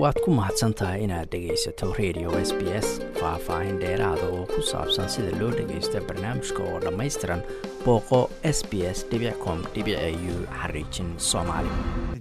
waad 0.00 0.16
ku 0.24 0.30
mahadsan 0.32 0.72
tahay 0.74 1.04
inaad 1.04 1.28
dhegaysato 1.32 1.92
radio 2.00 2.28
s 2.48 2.50
b 2.58 2.62
s 2.84 2.88
faah-faahin 3.20 3.76
dheeraada 3.82 4.24
oo 4.36 4.44
ku 4.52 4.60
saabsan 4.70 5.08
sida 5.14 5.30
loo 5.40 5.50
dhagaysto 5.58 6.00
barnaamijka 6.08 6.60
oo 6.70 6.78
dhammaystiran 6.84 7.42
booqo 7.84 8.20
s 8.56 8.58
b 8.70 8.72
s 8.96 9.04
com 9.44 9.58
u 9.60 10.34
xariijin 10.60 11.10
soomaali. 11.30 11.68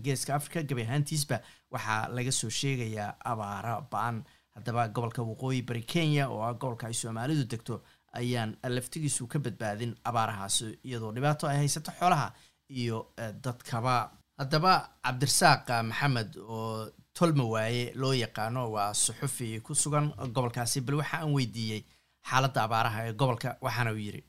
Geeska 0.05 0.35
africa 0.35 0.59
gabi 0.69 0.83
ahaantiisba 0.83 1.39
waxaa 1.73 2.07
laga 2.15 2.31
soo 2.31 2.49
sheegayaa 2.49 3.15
abaaro 3.31 3.75
ba'an. 3.91 4.23
Haddaba 4.55 4.87
gobolka 4.87 5.21
waqooyi 5.23 5.61
bari 5.61 5.83
kenya 5.83 6.27
oo 6.29 6.41
ah 6.43 6.53
gobolka 6.53 6.87
ay 6.87 6.93
soomaalidu 6.93 7.43
degto 7.47 7.81
ayaan 8.13 8.57
laftigiisu 8.75 9.27
ka 9.27 9.39
badbaadin 9.39 9.95
abaarahaasi 10.03 10.79
iyadoo 10.83 11.11
dhibaato 11.15 11.47
ay 11.47 11.57
haysato 11.57 11.91
xoolaha 11.99 12.33
iyo 12.69 13.07
dadkaba. 13.43 14.11
Haddaba 14.37 14.89
cabdirasaaq 15.05 15.69
maxamed 15.89 16.35
oo 16.49 16.89
tolma 17.13 17.43
waaye 17.53 17.91
loo 17.95 18.13
yaqaano 18.13 18.71
waa 18.71 18.93
suxufi 18.93 19.59
ku 19.63 19.73
sugan 19.75 20.11
gobolkaasi 20.35 20.81
bal 20.81 20.95
waxa 21.01 21.17
aan 21.21 21.33
weydiiyey 21.37 21.83
xaaladda 22.29 22.63
abaaraha 22.67 23.07
ee 23.07 23.13
gobolka 23.13 23.57
waxaana 23.61 23.91
uu 23.93 24.01
yidhi. 24.07 24.21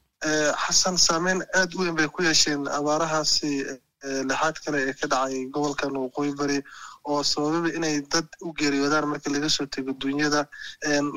Xasan 0.64 0.96
saameyn 0.98 1.42
aad 1.54 1.74
u 1.74 1.78
weyn 1.82 1.94
bay 1.96 2.08
ku 2.08 2.22
yeesheen 2.22 2.66
abaarahaasi 2.78 3.50
lixaad 4.30 4.56
kale 4.64 4.78
ee 4.88 4.94
ka 5.00 5.06
dhacay 5.12 5.46
gobolkan 5.54 5.92
waqooyi 6.04 6.32
bari 6.40 6.58
oo 7.04 7.22
sabababa 7.22 7.68
inay 7.78 8.00
dad 8.12 8.26
u 8.46 8.52
geeriyoodaan 8.58 9.06
marka 9.12 9.30
laga 9.30 9.48
soo 9.48 9.66
tego 9.66 9.92
dunyada 9.92 10.46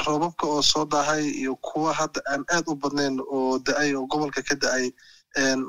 roobabka 0.05 0.45
oo 0.47 0.61
soo 0.61 0.85
daahay 0.85 1.25
iyo 1.41 1.55
kuwa 1.55 1.93
hadda 1.93 2.21
aan 2.31 2.43
aad 2.55 2.65
u 2.67 2.75
badnayn 2.75 3.17
oo 3.35 3.57
da'ay 3.67 3.95
oo 3.95 4.05
gobolka 4.11 4.41
ka 4.49 4.55
da'ay 4.55 4.91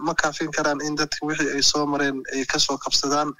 ma 0.06 0.14
kaafin 0.14 0.50
karaan 0.56 0.80
in 0.86 0.94
dadka 0.96 1.26
wixii 1.26 1.52
ay 1.56 1.62
soo 1.62 1.86
mareen 1.86 2.22
ay 2.34 2.44
ka 2.44 2.58
soo 2.58 2.78
kabsadaan. 2.78 3.32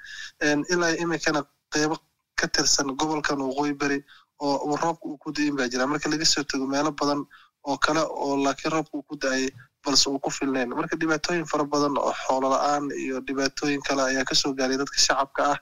Ilaa 0.73 0.93
iminkana 1.03 1.41
qeybo 1.73 1.95
ka 2.39 2.47
tirsan 2.55 2.87
gobolkan 2.99 3.39
waqooyi 3.47 3.73
beri 3.81 3.99
oo 4.39 4.75
roobka 4.83 5.05
uu 5.09 5.17
ku 5.23 5.31
da'in 5.35 5.55
baa 5.57 5.67
jira. 5.71 5.87
Marka 5.87 6.09
laga 6.09 6.25
soo 6.25 6.43
tego 6.43 6.65
meelo 6.73 6.91
badan 6.99 7.21
oo 7.67 7.77
kale 7.85 8.01
oo 8.23 8.35
laakiin 8.45 8.71
roobka 8.75 8.93
uu 8.97 9.05
ku 9.09 9.15
da'ay 9.23 9.49
balse 9.85 10.05
uu 10.09 10.19
ku 10.19 10.29
filnayn 10.37 10.69
marka 10.79 10.95
dhibaatooyin 11.01 11.45
fara 11.51 11.63
badan 11.73 11.97
oo 11.97 12.13
xoolo 12.23 12.47
la'aan 12.53 12.85
iyo 13.03 13.17
dhibaatooyin 13.27 13.81
kale 13.87 14.01
ayaa 14.09 14.25
ka 14.29 14.35
soo 14.41 14.53
gaaray 14.59 14.77
dadka 14.81 14.97
shacabka 15.07 15.41
ah 15.53 15.57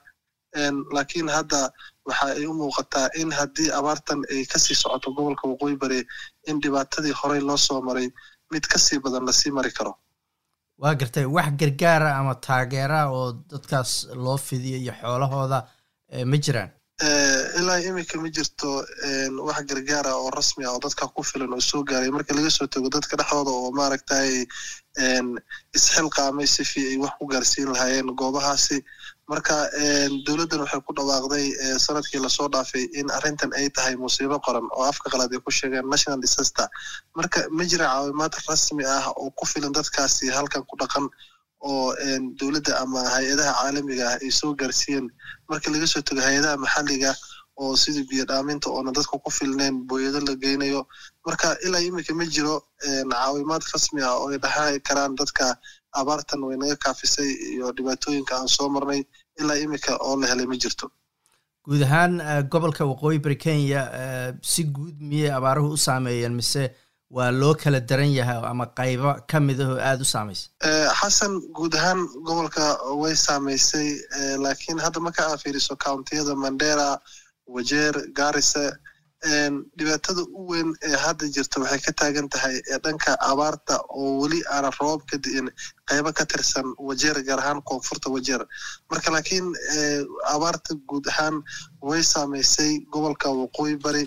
laakiin 0.96 1.28
hadda 1.36 1.60
waxa 2.08 2.26
ay 2.36 2.46
u 2.46 2.52
muuqataa 2.60 3.08
in 3.20 3.30
haddii 3.38 3.70
abaartan 3.78 4.20
ay 4.32 4.44
ka 4.52 4.58
sii 4.58 4.74
socoto 4.82 5.10
gobolka 5.16 5.48
waqooyi 5.48 5.76
bari 5.82 6.00
in 6.50 6.60
dhibaatadii 6.60 7.14
horey 7.20 7.40
loo 7.48 7.56
soo 7.56 7.80
maray 7.88 8.08
mid 8.52 8.64
ka 8.72 8.78
sii 8.78 8.98
badan 9.04 9.26
la 9.26 9.32
sii 9.32 9.50
mari 9.50 9.70
karo. 9.78 9.92
Waa 10.82 10.94
gartay 10.94 11.24
wax 11.36 11.50
gargaara 11.60 12.10
ama 12.20 12.34
taageera 12.46 13.00
oo 13.10 13.32
dadkaas 13.52 13.90
loo 14.24 14.36
fidiyo 14.46 14.76
iyo 14.78 14.92
xoolahooda 15.00 15.58
ma 16.32 16.36
jiraan? 16.38 16.70
Ilaa 17.60 17.78
iminka 17.88 18.16
ma 18.22 18.28
jirto 18.36 18.68
wax 19.46 19.60
gargaara 19.68 20.12
oo 20.16 20.30
rasmi 20.30 20.64
ah 20.64 20.72
oo 20.72 20.80
dadka 20.80 21.06
ku 21.14 21.22
filan 21.22 21.52
oo 21.52 21.60
soo 21.60 21.82
gaaray. 21.84 22.10
Marka 22.10 22.32
laga 22.34 22.50
soo 22.50 22.66
tego 22.66 22.88
dadka 22.88 23.16
dhexdooda 23.20 23.50
oo 23.52 23.70
maaragtay 23.72 24.46
isxilqaamay 25.76 26.46
sifi 26.46 26.80
ay 26.90 26.96
wax 27.02 27.12
ku 27.18 27.26
gaarsiin 27.32 27.68
lahaayeen 27.74 28.08
goobahaasi. 28.20 28.78
Marka 29.28 29.56
dowladdan 30.26 30.60
waxay 30.64 30.80
ku 30.86 30.92
dhawaaqday 30.96 31.46
sannadkii 31.84 32.20
la 32.24 32.28
soo 32.28 32.48
dhaafay 32.48 32.84
in 33.00 33.10
arrintan 33.18 33.52
ay 33.58 33.68
tahay 33.76 33.96
musiibo 33.96 34.38
qoran 34.46 34.64
oo 34.76 34.84
afka 34.88 35.10
qalaad 35.12 35.32
ay 35.36 35.40
ku 35.44 35.50
sheegeen 35.50 35.84
national 35.92 36.20
disaster. 36.24 36.66
Marka 37.16 37.44
ma 37.50 37.64
jira 37.70 37.86
caawimaad 37.92 38.32
rasmi 38.48 38.84
ah 38.96 39.04
oo 39.20 39.30
ku 39.36 39.44
filan 39.44 39.72
dadkaasi 39.78 40.30
halkan 40.32 40.62
ku 40.64 40.76
dhaqan 40.80 41.04
oo 41.60 41.94
dowladda 42.40 42.72
ama 42.82 43.00
hay'adaha 43.14 43.52
caalamiga 43.60 44.04
ah 44.10 44.18
ay 44.24 44.30
soo 44.30 44.52
gaarsiiyeen 44.60 45.06
marka 45.48 45.70
laga 45.74 45.86
soo 45.86 46.02
tego 46.08 46.20
hay'adaha 46.20 46.56
maxalliga 46.64 47.10
oo 47.62 47.76
sidii 47.76 48.04
biyo 48.10 48.24
dhaaminta 48.30 48.68
oona 48.70 48.92
dadka 48.92 49.16
ku 49.24 49.30
filneyn 49.30 49.76
booyado 49.88 50.20
la 50.20 50.34
geynayo. 50.42 50.80
Marka 51.26 51.56
ilaa 51.66 51.80
iminka 51.88 52.12
ma 52.14 52.24
jiro 52.34 52.56
caawimaad 53.12 53.62
rasmi 53.74 54.02
ah 54.08 54.12
oo 54.20 54.28
ay 54.32 54.38
dhahaan 54.44 54.80
karaan 54.88 55.14
dadka 55.20 55.56
abaartan 56.00 56.44
way 56.44 56.56
naga 56.60 56.76
kaafisay 56.84 57.30
iyo 57.52 57.72
dhibaatooyinka 57.76 58.32
aan 58.36 58.48
soo 58.56 58.68
marnay 58.68 59.00
ilaa 59.40 59.56
iminka 59.64 59.96
oo 60.06 60.16
la 60.20 60.26
helay 60.30 60.46
ma 60.46 60.56
jirto. 60.64 60.90
Guud 61.66 61.82
ahaan 61.82 62.20
gobolka 62.52 62.84
waqooyi 62.92 63.18
bari 63.24 63.36
kenya 63.44 63.80
si 64.42 64.64
guud 64.64 64.96
miyay 65.00 65.32
abaaruhu 65.38 65.72
u 65.76 65.76
saameeyeen 65.86 66.34
mise 66.40 66.62
waa 67.10 67.30
loo 67.30 67.54
kala 67.54 67.80
daran 67.80 68.10
yahay 68.18 68.40
ama 68.50 68.66
qaybo 68.78 69.10
ka 69.30 69.38
mid 69.40 69.60
ah 69.60 69.68
oo 69.72 69.78
aada 69.88 70.02
u 70.02 70.04
saamaysa 70.14 70.48
xasan 71.00 71.32
guud 71.56 71.74
ahaan 71.74 72.00
gobolka 72.26 72.64
way 73.02 73.14
saamaysay 73.26 73.88
laakiin 74.44 74.78
hadda 74.84 75.00
marka 75.06 75.22
aa 75.30 75.36
fiiriso 75.42 75.76
countiyada 75.84 76.34
mandera 76.34 76.98
wajeer 77.46 77.94
garise 78.18 78.64
dhibaatada 79.78 80.22
u 80.38 80.42
weyn 80.50 80.68
ee 80.88 80.96
hadda 81.04 81.26
jirta 81.34 81.60
waxay 81.62 81.80
ka 81.86 81.92
taagan 82.00 82.28
tahay 82.34 82.56
dhanka 82.84 83.10
abaarta 83.30 83.74
oo 84.00 84.10
weli 84.20 84.40
aana 84.54 84.70
roobab 84.80 85.02
ka 85.10 85.16
di'in 85.24 85.48
qaybo 85.90 86.10
ka 86.18 86.24
tirsan 86.32 86.66
wajeer 86.88 87.16
gaar 87.28 87.38
ahaan 87.42 87.62
koonfurta 87.68 88.10
wajeer. 88.16 88.42
Marka 88.90 89.10
laakiin 89.14 89.46
abaarta 90.34 90.74
guud 90.90 91.06
ahaan 91.12 91.36
way 91.88 92.02
saamaysay 92.12 92.70
gobolka 92.92 93.28
waqooyi 93.40 93.76
bari 93.84 94.04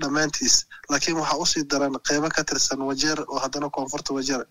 dhammaantiis. 0.00 0.54
Laakiin 0.90 1.16
waxaa 1.20 1.38
u 1.42 1.46
sii 1.46 1.64
daran 1.70 1.94
qaybo 2.08 2.28
ka 2.36 2.42
tirsan 2.44 2.80
wajeer 2.88 3.18
oo 3.32 3.38
haddana 3.44 3.68
koonfurta 3.70 4.14
wajeer 4.14 4.42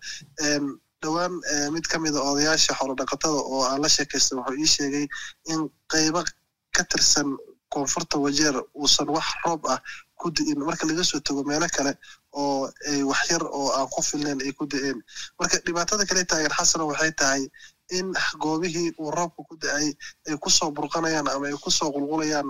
dhowaan 1.02 1.32
mid 1.74 1.84
ka 1.90 1.98
mida 1.98 2.20
odayaasha 2.30 2.74
xoolodhaqatada 2.78 3.38
oo 3.52 3.62
aan 3.70 3.82
la 3.82 3.88
sheekaystay 3.88 4.36
wuxuu 4.38 4.56
ii 4.62 4.66
sheegay 4.76 5.06
in 5.52 5.60
qaybo 5.92 6.20
ka 6.76 6.82
tirsan 6.90 7.28
koonfurta 7.74 8.16
wajeer 8.24 8.54
uusan 8.80 9.08
wax 9.16 9.26
roob 9.44 9.62
ah 9.72 9.78
ku 10.22 10.30
di'in 10.36 10.58
marka 10.68 10.86
laga 10.90 11.04
soo 11.10 11.20
tego 11.26 11.42
meelo 11.50 11.66
kale 11.76 11.92
oo 12.42 12.70
ay 12.90 13.02
waxyar 13.10 13.42
oo 13.58 13.68
aan 13.76 13.88
ku 13.94 14.00
filnayn 14.08 14.40
ay 14.46 14.52
ku 14.58 14.64
da'een. 14.72 14.98
Marka 15.40 15.56
dhibaatada 15.66 16.04
kale 16.10 16.22
taagan 16.30 16.54
xasano 16.58 16.84
waxay 16.90 17.12
tahay 17.20 17.42
in 17.98 18.08
goobihii 18.42 18.90
uu 19.02 19.10
roobka 19.16 19.42
ku 19.48 19.54
da'ay 19.64 19.88
ay 20.28 20.36
ku 20.42 20.48
soo 20.50 20.70
burqanayaan 20.76 21.28
ama 21.34 21.46
ay 21.50 21.56
ku 21.64 21.70
soo 21.78 21.90
qulqulayaan 21.94 22.48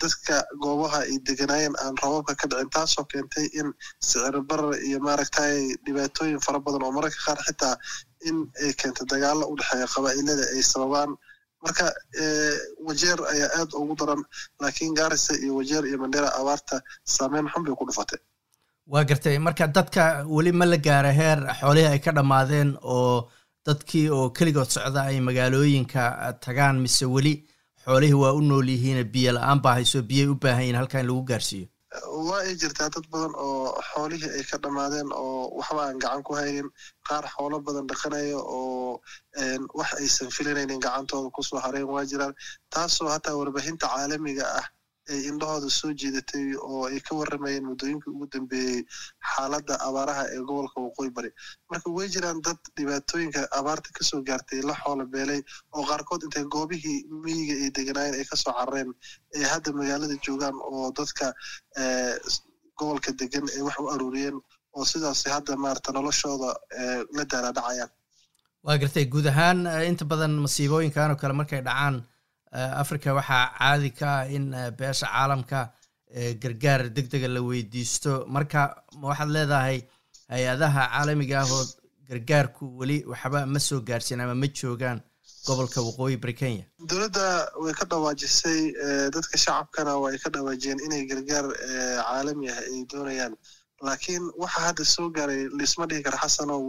dadka 0.00 0.36
goobaha 0.62 0.98
ay 1.08 1.18
deganaayeen 1.26 1.74
aan 1.84 1.94
roobabka 2.02 2.34
ka 2.40 2.46
dhicin 2.50 2.70
taasoo 2.76 3.04
keentay 3.12 3.46
in 3.60 3.68
sicir 4.00 4.34
barar 4.48 4.72
iyo 4.88 4.98
maaragtay 5.06 5.76
dhibaatooyin 5.84 6.40
fara 6.46 6.58
badan 6.64 6.82
oo 6.86 6.92
mararka 6.96 7.18
qaar 7.26 7.38
xitaa 7.46 7.74
in 8.28 8.36
ay 8.64 8.72
keento 8.80 9.04
dagaalo 9.12 9.44
u 9.52 9.56
dhexeeya 9.60 9.86
qabaa'ilada 9.94 10.44
ay 10.56 10.62
sababaan 10.72 11.10
marka 11.64 11.86
wajeer 12.86 13.18
ayaa 13.32 13.50
aad 13.60 13.70
ugu 13.80 13.94
daran 14.00 14.22
laakiin 14.60 14.94
gaarisa 14.98 15.32
iyo 15.44 15.52
wajeer 15.58 15.84
iyo 15.88 15.98
mandera 16.02 16.28
abaarta 16.40 16.76
saameyn 17.14 17.48
xun 17.52 17.64
bay 17.66 17.74
ku 17.78 17.84
dhufatay. 17.88 18.20
Waa 18.92 19.04
gartay. 19.08 19.38
Marka 19.46 19.66
dadka 19.76 20.02
weli 20.34 20.52
ma 20.52 20.64
la 20.72 20.76
gaara 20.86 21.12
heer 21.20 21.38
xoolihii 21.60 21.90
ay 21.92 21.98
ka 22.04 22.12
dhammaadeen 22.16 22.70
oo 22.82 23.28
dadkii 23.66 24.08
oo 24.16 24.30
keligood 24.36 24.68
socda 24.76 25.00
ay 25.10 25.20
magaalooyinka 25.28 26.02
tagaan 26.44 26.76
mise 26.84 27.04
weli 27.14 27.34
xoolihii 27.84 28.20
waa 28.22 28.32
u 28.38 28.40
nool 28.48 28.68
yihiin 28.74 29.00
biyo 29.14 29.30
la'aan 29.36 29.60
baa 29.64 29.74
hayso 29.78 30.02
biyay 30.10 30.26
u 30.32 30.34
baahan 30.42 30.62
yihiin 30.62 30.76
halkaa 30.80 31.00
in 31.00 31.06
lagu 31.08 31.22
gaarsiiyo 31.30 31.66
waa 32.26 32.40
ay 32.46 32.54
jirtaa 32.60 32.88
dad 32.94 33.06
badan 33.12 33.34
oo 33.46 33.78
xoolihii 33.90 34.30
ay 34.36 34.44
ka 34.50 34.56
dhammaadeen 34.62 35.08
oo 35.12 35.50
waxba 35.58 35.82
aan 35.86 35.98
gacan 36.02 36.22
ku 36.26 36.32
haynin. 36.34 36.68
Qaar 37.08 37.24
xoolo 37.34 37.56
badan 37.66 37.86
dhaqanaya 37.90 38.38
oo 38.58 39.00
wax 39.78 39.90
aysan 40.00 40.30
filinaynin 40.36 40.80
gacantooda 40.84 41.30
ku 41.36 41.42
soo 41.42 41.60
hareen 41.64 41.86
waa 41.94 42.04
jiraan 42.10 42.34
taasoo 42.74 43.08
hataa 43.14 43.38
warbaahinta 43.40 43.86
caalamiga 43.94 44.46
ah 44.60 44.66
ay 45.12 45.20
indhahooda 45.30 45.68
soo 45.78 45.90
jiidatay 46.00 46.44
oo 46.68 46.82
ay 46.90 47.00
ka 47.06 47.12
warramayeen 47.18 47.64
muddooyinkii 47.70 48.12
ugu 48.14 48.26
dambeeyey 48.34 48.78
xaaladda 49.32 49.74
abaaraha 49.88 50.22
ee 50.34 50.40
gobolka 50.48 50.78
waqooyi 50.86 51.10
bari 51.18 51.30
marka 51.70 51.88
way 51.96 52.08
jiraan 52.14 52.40
dad 52.46 52.60
dhibaatooyinka 52.78 53.40
abaarta 53.58 53.88
ka 53.98 54.02
soo 54.10 54.20
gaartay 54.28 54.60
la 54.70 54.74
xoolo 54.82 55.04
beelay 55.14 55.40
oo 55.76 55.84
qaarkood 55.90 56.22
intay 56.28 56.44
goobihii 56.56 56.98
miyiga 57.24 57.54
ay 57.64 57.70
deganaayeen 57.78 58.18
ay 58.20 58.26
ka 58.32 58.36
soo 58.44 58.54
carareen 58.60 58.90
ee 59.38 59.44
hadda 59.52 59.76
magaalada 59.80 60.16
joogaan 60.26 60.56
oo 60.72 60.86
dadka 61.00 61.26
gobolka 62.78 63.10
degan 63.20 63.44
ay 63.56 63.62
wax 63.66 63.76
u 63.84 63.88
aruuriyeen 63.94 64.36
oo 64.78 64.84
sidaas 64.92 65.20
hadda 65.36 65.56
maarata 65.64 65.90
noloshooda 65.96 66.50
la 67.16 67.24
daalaadhacayaan 67.32 67.92
waa 68.66 68.76
gartay 68.82 69.04
guud 69.14 69.26
ahaan 69.32 69.58
inta 69.90 70.04
badan 70.12 70.32
masiibooyinkan 70.44 71.10
oo 71.14 71.18
kale 71.22 71.34
markay 71.40 71.60
dhacaan 71.68 71.96
africa 72.54 73.08
waxaa 73.18 73.44
caadi 73.58 73.90
ka 73.98 74.08
ah 74.20 74.26
in 74.36 74.46
beesha 74.78 75.06
caalamka 75.14 75.60
gargaar 76.42 76.82
deg 76.96 77.06
dega 77.12 77.28
la 77.28 77.40
weydiisto. 77.48 78.12
Marka 78.34 78.60
ma 79.00 79.08
waxaad 79.10 79.30
leedahay 79.36 79.78
hay'adaha 80.32 80.82
caalamiga 80.92 81.36
ah 81.42 81.48
oo 81.56 81.64
gargaarku 82.08 82.64
weli 82.80 82.98
waxba 83.10 83.46
ma 83.46 83.58
soo 83.58 83.80
gaarsiin 83.88 84.20
ama 84.20 84.34
ma 84.42 84.46
joogaan 84.60 84.98
gobolka 85.46 85.80
waqooyi 85.86 86.16
bari 86.22 86.34
kenya? 86.40 86.64
Dowladda 86.90 87.26
way 87.64 87.72
ka 87.78 87.84
dhawaajisay 87.90 88.60
dadka 89.14 89.36
shacabkana 89.44 89.92
way 90.04 90.16
ka 90.22 90.28
dhawaajiyeen 90.34 90.80
inay 90.86 91.02
gargaar 91.10 91.46
caalami 92.06 92.46
ah 92.54 92.58
ay 92.70 92.84
doonayaan. 92.92 93.34
Laakiin 93.86 94.24
waxa 94.42 94.60
hadda 94.66 94.84
soo 94.94 95.08
gaaray 95.16 95.42
lisma 95.60 95.84
dhihi 95.90 96.02
kara 96.06 96.16
xasanow 96.22 96.62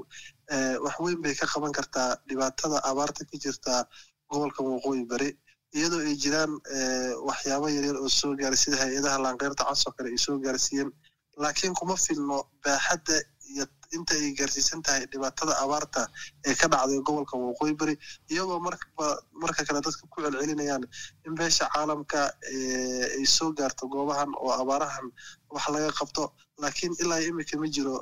wax 0.85 0.95
weyn 1.03 1.21
bay 1.23 1.35
ka 1.39 1.45
qaban 1.53 1.71
kartaa 1.77 2.09
dhibaatada 2.27 2.77
abaarta 2.89 3.21
ka 3.29 3.35
jirta 3.43 3.73
gobolka 4.31 4.59
waqooyi 4.63 5.05
bari 5.11 5.29
iyadoo 5.73 6.01
ay 6.07 6.15
jiraan 6.23 6.51
waxyaabo 7.27 7.67
yaryar 7.75 7.97
oo 7.97 8.09
soo 8.09 8.35
gaaray 8.39 8.57
sida 8.57 8.77
hay'adaha 8.83 9.17
laanqeyrta 9.25 9.63
cas 9.69 9.81
oo 9.87 9.93
kale 9.97 10.09
ay 10.13 10.17
soo 10.17 10.37
gaarsiiyeen 10.45 10.91
laakiin 11.43 11.73
kuma 11.79 11.95
filno 12.05 12.37
baaxadda 12.63 13.15
iyo 13.51 13.65
inta 13.95 14.13
ay 14.15 14.31
gaarsiisan 14.39 14.81
tahay 14.85 15.03
dhibaatada 15.11 15.53
abaarta 15.63 16.01
ee 16.47 16.55
ka 16.61 16.67
dhacday 16.73 16.99
gobolka 17.07 17.37
waqooyi 17.37 17.73
bari 17.81 17.95
iyagoo 18.31 18.59
marka 19.41 19.61
kale 19.67 19.79
dadka 19.85 20.07
ku 20.13 20.21
celcelinayaan 20.23 20.83
in 21.27 21.35
beesha 21.39 21.65
caalamka 21.75 22.21
ay 23.17 23.25
soo 23.25 23.51
gaarto 23.59 23.87
goobahan 23.87 24.31
oo 24.43 24.51
abaarahan 24.61 25.07
wax 25.53 25.65
laga 25.75 25.91
qabto. 25.99 26.23
Laakiin 26.63 26.93
ilaa 27.03 27.19
imika 27.29 27.57
ma 27.59 27.67
jiro 27.75 27.95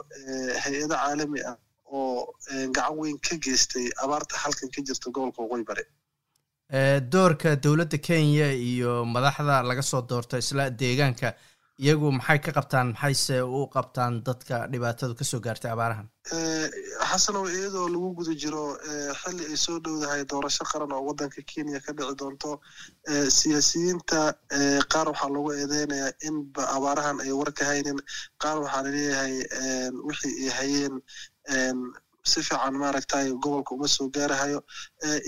hay'ado 0.64 0.96
caalami 0.96 1.40
ah 1.52 1.58
oo 1.86 2.34
gacan 2.76 2.96
weyn 3.02 3.18
ka 3.28 3.36
geystay 3.46 3.90
abaarta 4.04 4.36
halkan 4.44 4.70
ka 4.76 4.82
jirta 4.88 5.10
gobolka 5.16 5.42
waqooyi 5.44 5.66
bari 5.70 5.84
doorka 6.74 7.56
dowladda 7.56 7.98
kenya 8.02 8.52
iyo 8.52 9.06
madaxda 9.06 9.62
laga 9.70 9.82
soo 9.82 10.02
doorto 10.02 10.38
isla 10.38 10.70
deegaanka. 10.70 11.34
Iyagu 11.84 12.12
maxay 12.12 12.40
ka 12.40 12.52
qabtaan 12.54 12.94
maxayse 12.94 13.42
u 13.42 13.68
qabtaan 13.76 14.22
dadka 14.26 14.68
dhibaatadu 14.72 15.16
ka 15.18 15.24
soo 15.26 15.40
gaartay 15.42 15.72
abaarahan? 15.74 16.08
Xasanow 17.12 17.46
iyadoo 17.50 17.88
lagu 17.94 18.10
guda 18.18 18.34
jiro 18.42 18.78
xilli 19.22 19.44
ay 19.50 19.58
soo 19.58 19.80
dhowdahay 19.86 20.22
doorasho 20.32 20.64
qaran 20.72 20.92
oo 20.94 21.02
waddanka 21.08 21.42
kenya 21.52 21.80
ka 21.86 21.92
dhici 21.98 22.16
doonto 22.20 22.52
siyaasiyiinta 23.38 24.20
qaar 24.94 25.08
waxaa 25.12 25.30
lagu 25.36 25.50
eedeynayaa 25.52 26.12
in 26.28 26.36
abaarahan 26.78 27.18
ay 27.26 27.32
war 27.40 27.50
haynin. 27.70 28.00
Qaar 28.42 28.58
waxaa 28.64 28.84
la 28.86 28.90
leeyahay 28.96 29.36
wixii 30.08 30.34
ay 30.46 30.50
hayeen 30.58 30.94
si 32.24 32.42
fiican 32.42 32.74
maaragtay 32.82 33.32
gobolka 33.44 33.76
uma 33.76 33.88
soo 33.88 34.08
gaarahayo. 34.16 34.60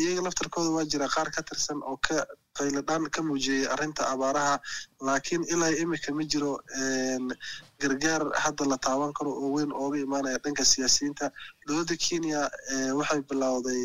Iyaga 0.01 0.21
laftarkooda 0.25 0.69
waa 0.75 0.86
jira 0.92 1.07
qaar 1.15 1.30
ka 1.36 1.42
tirsan 1.44 1.80
oo 1.83 1.97
ka 1.97 2.25
qayladhaan 2.57 3.09
ka 3.12 3.21
muujiyey 3.21 3.68
arrinta 3.74 4.03
abaaraha 4.13 4.56
laakiin 5.07 5.44
ilaa 5.53 5.71
imika 5.83 6.13
ma 6.15 6.24
jiro 6.24 6.53
gargaar 7.81 8.24
hadda 8.44 8.65
la 8.71 8.77
taaban 8.77 9.12
karo 9.18 9.31
oo 9.31 9.50
weyn 9.56 9.71
ooga 9.83 9.97
imaanaya 10.06 10.38
dhanka 10.44 10.63
siyaasiyiinta. 10.71 11.31
Dowladda 11.68 11.95
kenya 12.06 12.42
waxay 13.00 13.21
bilowday 13.30 13.83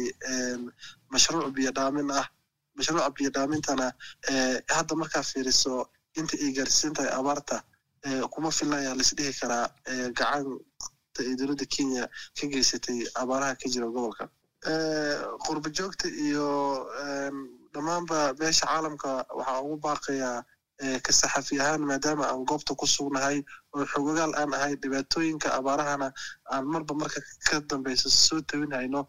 mashruuc 1.13 1.51
biyo 1.57 1.71
dhaamin 1.79 2.11
ah 2.21 2.27
mashruuca 2.77 3.11
biyo 3.17 3.31
dhaamintana 3.35 3.87
hadda 4.77 4.95
markaa 5.01 5.23
fiiriso 5.31 5.75
inta 6.19 6.35
ay 6.45 6.51
gaarsiisan 6.57 6.95
tahay 6.97 7.11
abaarta 7.19 7.57
kuma 8.33 8.51
filnaya 8.59 8.95
laisdhihi 8.99 9.33
karaa 9.41 9.67
gacan 10.19 10.47
ay 11.19 11.35
dowladda 11.39 11.67
kenya 11.67 12.05
ka 12.39 12.45
geysatay 12.47 12.99
abaaraha 13.23 13.55
ka 13.61 13.67
jira 13.73 13.87
gobolka. 13.87 14.29
Qurba 15.45 15.69
joogta 15.77 16.07
iyo 16.09 16.47
dhammaanba 17.75 18.35
beesha 18.39 18.67
caalamka 18.67 19.25
waxaa 19.39 19.61
ugu 19.65 19.77
baaqayaa 19.85 20.45
ka 21.05 21.13
saxafi 21.13 21.61
ahaan 21.61 21.83
maadaama 21.91 22.25
aan 22.31 22.45
goobta 22.49 22.75
ku 22.75 22.87
sugnahay 22.87 23.43
oo 23.75 23.85
xogogaal 23.93 24.33
aan 24.41 24.55
ahay 24.55 24.75
dhibaatooyinka 24.83 25.49
abaarahana 25.59 26.13
aan 26.53 26.65
marba 26.73 26.95
marka 26.95 27.21
ka 27.49 27.61
dambeysa 27.71 28.09
soo 28.11 28.41
tawin 28.41 28.73
hayno 28.73 29.03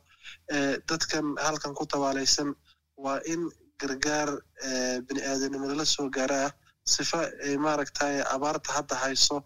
dadkan 0.90 1.36
halkan 1.46 1.74
ku 1.74 1.86
tabaalaysan 1.86 2.56
waa 2.98 3.20
in 3.34 3.42
gargaar 3.82 4.30
bini 5.08 5.22
aadanimada 5.22 5.76
la 5.76 5.86
soo 5.86 6.10
gaaraa 6.10 6.50
sifa 6.86 7.20
ay 7.46 7.58
maaragtay 7.58 8.22
abaarta 8.36 8.70
hadda 8.78 8.96
hayso 9.04 9.38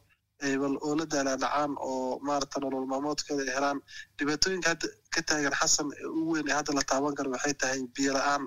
bal 0.61 0.75
oo 0.85 0.93
la 0.99 1.05
daalaadhacaan 1.13 1.71
oo 1.89 2.19
maarata 2.27 2.57
nolol 2.63 2.85
maalmoodkeeda 2.91 3.41
ay 3.45 3.53
helaan. 3.57 3.79
Dhibaatooyinka 4.17 4.67
hadda 4.73 4.87
ka 5.13 5.21
taagan 5.29 5.55
xasan 5.61 5.87
ugu 6.19 6.31
weyn 6.35 6.47
ee 6.51 6.55
hadda 6.59 6.71
la 6.77 6.83
taaban 6.91 7.15
karo 7.17 7.29
waxay 7.35 7.53
tahay 7.61 7.79
biyo 7.95 8.11
la'aan 8.17 8.43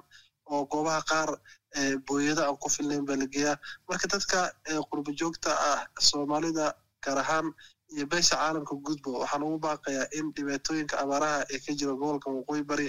oo 0.52 0.62
goobaha 0.72 1.02
qaar 1.10 1.30
booyada 2.08 2.42
aan 2.48 2.56
ku 2.62 2.68
filnayn 2.76 3.04
baa 3.08 3.16
la 3.22 3.26
geeyaa. 3.34 3.56
Marka 3.88 4.06
dadka 4.14 4.38
qurba 4.90 5.10
joogta 5.20 5.50
ah 5.70 5.80
soomaalida 6.08 6.66
gaar 7.04 7.18
ahaan 7.24 7.46
iyo 7.94 8.04
beesha 8.12 8.36
caalamka 8.36 8.74
gudbo 8.86 9.10
waxaan 9.22 9.42
ugu 9.48 9.58
baaqayaa 9.66 10.06
in 10.18 10.26
dhibaatooyinka 10.36 10.94
abaaraha 11.02 11.38
ee 11.54 11.58
ka 11.66 11.72
jira 11.78 11.92
gobolka 12.00 12.28
waqooyi 12.36 12.62
bari 12.70 12.86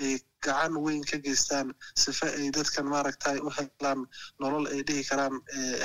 ay 0.00 0.18
gacan 0.44 0.76
weyn 0.84 1.02
ka 1.10 1.16
geystaan. 1.18 1.72
Sife 1.94 2.26
ay 2.38 2.50
dadkan 2.56 2.86
maaragtay 2.92 3.38
u 3.40 3.50
helaan 3.56 4.06
nolol 4.40 4.66
ay 4.72 4.82
dhihi 4.86 5.04
karaan 5.10 5.34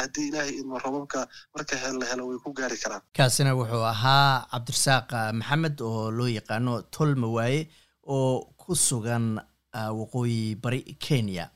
haddii 0.01 0.27
ilaahay 0.29 0.53
idmo 0.61 0.79
robabka 0.85 1.27
marka 1.55 1.75
hel 1.83 1.95
la 2.01 2.05
helo 2.11 2.27
way 2.29 2.37
ku 2.43 2.53
gaari 2.53 2.77
karaan. 2.83 3.01
Kaasina 3.17 3.55
wuxuu 3.55 3.83
ahaa 3.93 4.45
cabdirasaaq 4.51 5.09
maxamed 5.39 5.81
oo 5.81 6.11
loo 6.11 6.27
yaqaano 6.37 6.81
tolma 6.95 7.27
waaye 7.37 7.61
oo 8.07 8.53
ku 8.61 8.75
sugan 8.75 9.39
waqooyi 9.73 10.55
bari 10.63 10.81
kenya. 10.99 11.49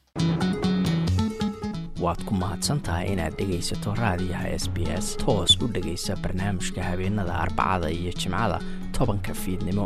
Waad 2.04 2.22
ku 2.28 2.34
mahadsantahay 2.38 3.14
inaad 3.14 3.34
dhegaysato 3.40 3.94
raadiyaha 3.98 4.48
s 4.64 4.66
b 4.76 4.84
s 5.04 5.16
toos 5.22 5.56
u 5.64 5.68
dhegaysa 5.76 6.16
barnaamijka 6.24 6.84
habeenada 6.84 7.34
arbacada 7.44 7.90
iyo 7.90 8.12
jimcada 8.20 8.60
tobanka 8.96 9.34
fiidnimo 9.34 9.86